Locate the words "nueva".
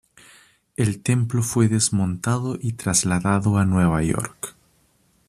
3.65-4.01